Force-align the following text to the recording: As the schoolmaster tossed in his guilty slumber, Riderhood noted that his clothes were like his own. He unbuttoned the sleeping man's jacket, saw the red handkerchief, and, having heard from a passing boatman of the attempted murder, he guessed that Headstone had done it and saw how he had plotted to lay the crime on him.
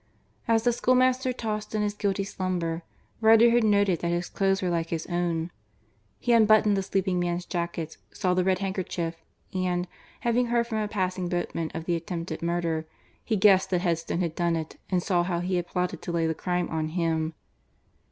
As 0.47 0.63
the 0.63 0.73
schoolmaster 0.73 1.31
tossed 1.31 1.75
in 1.75 1.83
his 1.83 1.93
guilty 1.93 2.23
slumber, 2.23 2.81
Riderhood 3.21 3.63
noted 3.63 3.99
that 3.99 4.07
his 4.07 4.29
clothes 4.29 4.63
were 4.63 4.69
like 4.71 4.89
his 4.89 5.05
own. 5.05 5.51
He 6.17 6.31
unbuttoned 6.33 6.75
the 6.75 6.81
sleeping 6.81 7.19
man's 7.19 7.45
jacket, 7.45 7.97
saw 8.11 8.33
the 8.33 8.43
red 8.43 8.57
handkerchief, 8.57 9.17
and, 9.53 9.87
having 10.21 10.47
heard 10.47 10.65
from 10.65 10.79
a 10.79 10.87
passing 10.87 11.29
boatman 11.29 11.69
of 11.75 11.85
the 11.85 11.95
attempted 11.95 12.41
murder, 12.41 12.87
he 13.23 13.35
guessed 13.35 13.69
that 13.69 13.81
Headstone 13.81 14.21
had 14.21 14.33
done 14.33 14.55
it 14.55 14.77
and 14.89 15.03
saw 15.03 15.21
how 15.21 15.39
he 15.39 15.57
had 15.57 15.67
plotted 15.67 16.01
to 16.01 16.11
lay 16.11 16.25
the 16.25 16.33
crime 16.33 16.67
on 16.69 16.87
him. 16.87 17.35